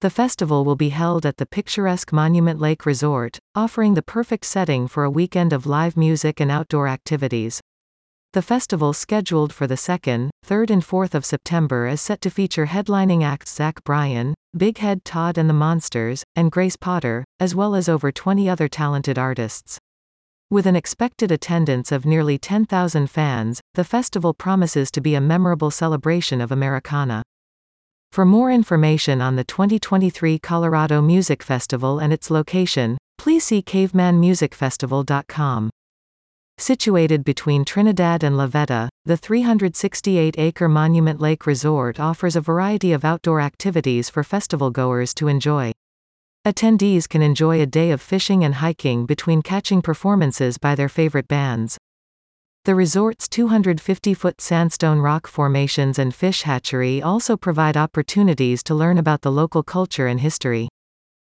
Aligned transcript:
The 0.00 0.08
festival 0.08 0.64
will 0.64 0.76
be 0.76 0.88
held 0.88 1.26
at 1.26 1.36
the 1.36 1.44
picturesque 1.44 2.10
Monument 2.10 2.58
Lake 2.58 2.86
Resort, 2.86 3.38
offering 3.54 3.92
the 3.92 4.02
perfect 4.02 4.46
setting 4.46 4.88
for 4.88 5.04
a 5.04 5.10
weekend 5.10 5.52
of 5.52 5.66
live 5.66 5.94
music 5.94 6.40
and 6.40 6.50
outdoor 6.50 6.88
activities. 6.88 7.60
The 8.32 8.40
festival 8.40 8.94
scheduled 8.94 9.52
for 9.52 9.66
the 9.66 9.74
2nd, 9.74 10.30
3rd 10.46 10.70
and 10.70 10.82
4th 10.82 11.12
of 11.12 11.26
September 11.26 11.86
is 11.86 12.00
set 12.00 12.22
to 12.22 12.30
feature 12.30 12.64
headlining 12.64 13.22
acts 13.22 13.54
Zach 13.54 13.84
Bryan, 13.84 14.32
Big 14.56 14.78
Head 14.78 15.04
Todd 15.04 15.36
and 15.36 15.50
the 15.50 15.54
Monsters, 15.54 16.24
and 16.34 16.50
Grace 16.50 16.76
Potter, 16.76 17.26
as 17.38 17.54
well 17.54 17.74
as 17.74 17.86
over 17.86 18.10
20 18.10 18.48
other 18.48 18.68
talented 18.68 19.18
artists. 19.18 19.78
With 20.48 20.64
an 20.64 20.76
expected 20.76 21.30
attendance 21.30 21.92
of 21.92 22.06
nearly 22.06 22.38
10,000 22.38 23.10
fans, 23.10 23.60
the 23.74 23.84
festival 23.84 24.32
promises 24.32 24.90
to 24.92 25.02
be 25.02 25.14
a 25.14 25.20
memorable 25.20 25.70
celebration 25.70 26.40
of 26.40 26.50
Americana. 26.50 27.22
For 28.12 28.24
more 28.24 28.50
information 28.50 29.20
on 29.20 29.36
the 29.36 29.44
2023 29.44 30.40
Colorado 30.40 31.00
Music 31.00 31.44
Festival 31.44 32.00
and 32.00 32.12
its 32.12 32.28
location, 32.28 32.98
please 33.18 33.44
see 33.44 33.62
cavemanmusicfestival.com. 33.62 35.70
Situated 36.58 37.22
between 37.22 37.64
Trinidad 37.64 38.24
and 38.24 38.36
La 38.36 38.48
Veta, 38.48 38.88
the 39.04 39.16
368-acre 39.16 40.68
Monument 40.68 41.20
Lake 41.20 41.46
Resort 41.46 42.00
offers 42.00 42.34
a 42.34 42.40
variety 42.40 42.92
of 42.92 43.04
outdoor 43.04 43.40
activities 43.40 44.10
for 44.10 44.24
festival 44.24 44.72
goers 44.72 45.14
to 45.14 45.28
enjoy. 45.28 45.70
Attendees 46.44 47.08
can 47.08 47.22
enjoy 47.22 47.60
a 47.60 47.66
day 47.66 47.92
of 47.92 48.00
fishing 48.00 48.42
and 48.42 48.56
hiking 48.56 49.06
between 49.06 49.40
catching 49.40 49.80
performances 49.80 50.58
by 50.58 50.74
their 50.74 50.88
favorite 50.88 51.28
bands. 51.28 51.78
The 52.66 52.74
resort's 52.74 53.26
250-foot 53.26 54.38
sandstone 54.38 54.98
rock 54.98 55.26
formations 55.26 55.98
and 55.98 56.14
fish 56.14 56.42
hatchery 56.42 57.00
also 57.00 57.34
provide 57.34 57.74
opportunities 57.74 58.62
to 58.64 58.74
learn 58.74 58.98
about 58.98 59.22
the 59.22 59.32
local 59.32 59.62
culture 59.62 60.06
and 60.06 60.20
history. 60.20 60.68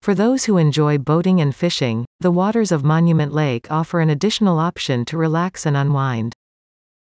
For 0.00 0.16
those 0.16 0.46
who 0.46 0.56
enjoy 0.56 0.98
boating 0.98 1.40
and 1.40 1.54
fishing, 1.54 2.06
the 2.18 2.32
waters 2.32 2.72
of 2.72 2.82
Monument 2.82 3.32
Lake 3.32 3.70
offer 3.70 4.00
an 4.00 4.10
additional 4.10 4.58
option 4.58 5.04
to 5.04 5.16
relax 5.16 5.64
and 5.64 5.76
unwind. 5.76 6.32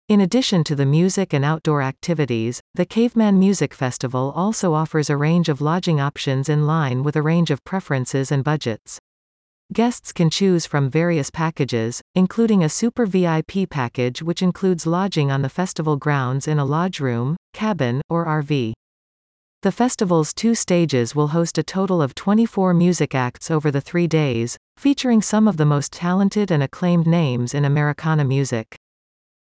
In 0.10 0.20
addition 0.20 0.66
to 0.66 0.76
the 0.76 0.86
music 0.86 1.32
and 1.32 1.46
outdoor 1.46 1.82
activities, 1.82 2.60
the 2.74 2.86
Caveman 2.86 3.40
Music 3.40 3.74
Festival 3.74 4.34
also 4.36 4.74
offers 4.74 5.10
a 5.10 5.16
range 5.16 5.48
of 5.48 5.62
lodging 5.62 6.02
options 6.02 6.50
in 6.50 6.68
line 6.68 7.02
with 7.02 7.16
a 7.16 7.22
range 7.22 7.50
of 7.50 7.64
preferences 7.64 8.30
and 8.30 8.44
budgets. 8.44 9.00
Guests 9.74 10.12
can 10.12 10.30
choose 10.30 10.66
from 10.66 10.90
various 10.90 11.30
packages, 11.30 12.02
including 12.14 12.62
a 12.62 12.68
Super 12.68 13.06
VIP 13.06 13.70
package 13.70 14.22
which 14.22 14.42
includes 14.42 14.86
lodging 14.86 15.32
on 15.32 15.44
the 15.44 15.50
festival 15.50 15.96
grounds 15.96 16.46
in 16.46 16.60
a 16.60 16.66
lodge 16.66 17.00
room, 17.00 17.38
cabin, 17.54 18.02
or 18.10 18.26
RV. 18.26 18.74
The 19.62 19.72
festival's 19.72 20.34
two 20.34 20.56
stages 20.56 21.16
will 21.16 21.30
host 21.30 21.58
a 21.58 21.64
total 21.64 22.02
of 22.02 22.16
24 22.16 22.74
music 22.74 23.16
acts 23.16 23.50
over 23.50 23.72
the 23.72 23.80
three 23.80 24.08
days, 24.08 24.58
featuring 24.76 25.22
some 25.22 25.48
of 25.48 25.56
the 25.56 25.66
most 25.66 25.94
talented 25.94 26.52
and 26.52 26.62
acclaimed 26.62 27.08
names 27.08 27.54
in 27.54 27.64
Americana 27.64 28.26
music. 28.26 28.76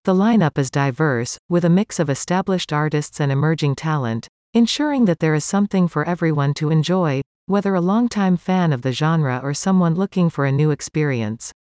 The 0.02 0.14
lineup 0.14 0.58
is 0.58 0.72
diverse, 0.72 1.38
with 1.48 1.64
a 1.64 1.70
mix 1.70 2.00
of 2.00 2.10
established 2.10 2.72
artists 2.72 3.20
and 3.20 3.30
emerging 3.30 3.76
talent, 3.76 4.26
ensuring 4.52 5.04
that 5.04 5.20
there 5.20 5.36
is 5.36 5.44
something 5.44 5.86
for 5.86 6.04
everyone 6.04 6.52
to 6.54 6.70
enjoy, 6.70 7.22
whether 7.46 7.74
a 7.74 7.80
longtime 7.80 8.36
fan 8.36 8.72
of 8.72 8.82
the 8.82 8.92
genre 8.92 9.40
or 9.42 9.54
someone 9.54 9.94
looking 9.94 10.28
for 10.28 10.44
a 10.44 10.52
new 10.52 10.70
experience. 10.70 11.52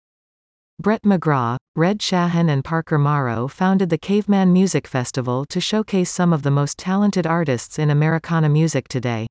Brett 0.80 1.02
McGraw, 1.02 1.56
Red 1.76 1.98
Shahan 1.98 2.50
and 2.50 2.64
Parker 2.64 2.98
Morrow 2.98 3.46
founded 3.46 3.90
the 3.90 3.98
Caveman 3.98 4.52
Music 4.52 4.86
Festival 4.86 5.44
to 5.44 5.60
showcase 5.60 6.10
some 6.10 6.32
of 6.32 6.42
the 6.42 6.50
most 6.50 6.78
talented 6.78 7.26
artists 7.26 7.78
in 7.78 7.90
Americana 7.90 8.48
music 8.48 8.88
today. 8.88 9.26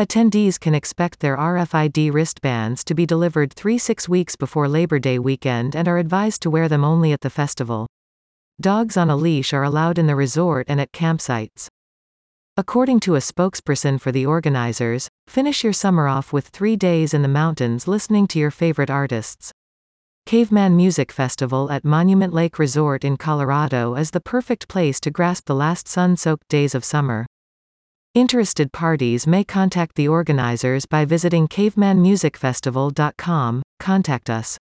Attendees 0.00 0.58
can 0.58 0.74
expect 0.74 1.20
their 1.20 1.36
RFID 1.36 2.12
wristbands 2.12 2.82
to 2.84 2.94
be 2.94 3.06
delivered 3.06 3.54
3-6 3.54 4.08
weeks 4.08 4.34
before 4.34 4.66
Labor 4.66 4.98
Day 4.98 5.20
weekend 5.20 5.76
and 5.76 5.86
are 5.86 5.98
advised 5.98 6.42
to 6.42 6.50
wear 6.50 6.68
them 6.68 6.82
only 6.82 7.12
at 7.12 7.20
the 7.20 7.30
festival. 7.30 7.86
Dogs 8.60 8.96
on 8.96 9.10
a 9.10 9.16
leash 9.16 9.52
are 9.52 9.62
allowed 9.62 9.98
in 9.98 10.08
the 10.08 10.16
resort 10.16 10.66
and 10.68 10.80
at 10.80 10.92
campsites. 10.92 11.68
According 12.56 13.00
to 13.00 13.14
a 13.14 13.18
spokesperson 13.18 14.00
for 14.00 14.10
the 14.10 14.26
organizers, 14.26 15.08
finish 15.28 15.64
your 15.64 15.72
summer 15.72 16.06
off 16.08 16.32
with 16.32 16.48
three 16.48 16.76
days 16.76 17.14
in 17.14 17.22
the 17.22 17.28
mountains 17.28 17.88
listening 17.88 18.26
to 18.28 18.38
your 18.38 18.50
favorite 18.50 18.90
artists. 18.90 19.52
Caveman 20.26 20.76
Music 20.76 21.10
Festival 21.12 21.70
at 21.70 21.84
Monument 21.84 22.32
Lake 22.32 22.58
Resort 22.58 23.04
in 23.04 23.16
Colorado 23.16 23.94
is 23.94 24.10
the 24.12 24.20
perfect 24.20 24.68
place 24.68 24.98
to 25.00 25.10
grasp 25.10 25.46
the 25.46 25.54
last 25.54 25.86
sun-soaked 25.86 26.48
days 26.48 26.74
of 26.74 26.84
summer. 26.84 27.26
Interested 28.14 28.72
parties 28.72 29.26
may 29.26 29.44
contact 29.44 29.96
the 29.96 30.08
organizers 30.08 30.86
by 30.86 31.04
visiting 31.04 31.46
cavemanmusicfestival.com. 31.48 33.62
Contact 33.80 34.30
us. 34.30 34.56